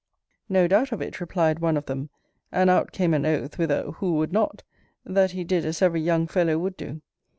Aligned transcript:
No 0.49 0.67
doubt 0.67 0.91
of 0.91 0.99
it, 0.99 1.21
replied 1.21 1.59
one 1.59 1.77
of 1.77 1.85
them; 1.85 2.09
and 2.51 2.71
out 2.71 2.91
came 2.91 3.13
an 3.13 3.23
oath, 3.23 3.59
with 3.59 3.69
a 3.69 3.91
Who 3.97 4.15
would 4.15 4.33
not? 4.33 4.63
That 5.05 5.33
he 5.33 5.43
did 5.43 5.63
as 5.63 5.79
every 5.79 6.01
young 6.01 6.25
fellow 6.25 6.57
would 6.57 6.75
do. 6.75 7.01